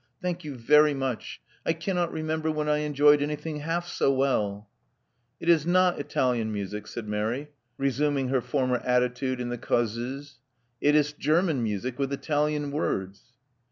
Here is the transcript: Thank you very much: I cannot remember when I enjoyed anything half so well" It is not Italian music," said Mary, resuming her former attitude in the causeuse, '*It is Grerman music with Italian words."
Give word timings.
Thank 0.19 0.43
you 0.43 0.55
very 0.55 0.95
much: 0.95 1.39
I 1.63 1.73
cannot 1.73 2.11
remember 2.11 2.49
when 2.49 2.67
I 2.67 2.77
enjoyed 2.77 3.21
anything 3.21 3.57
half 3.57 3.85
so 3.87 4.11
well" 4.11 4.67
It 5.39 5.47
is 5.47 5.67
not 5.67 5.99
Italian 5.99 6.51
music," 6.51 6.87
said 6.87 7.07
Mary, 7.07 7.49
resuming 7.77 8.29
her 8.29 8.41
former 8.41 8.77
attitude 8.77 9.39
in 9.39 9.49
the 9.49 9.59
causeuse, 9.59 10.39
'*It 10.81 10.95
is 10.95 11.13
Grerman 11.13 11.61
music 11.61 11.99
with 11.99 12.11
Italian 12.11 12.71
words." 12.71 13.25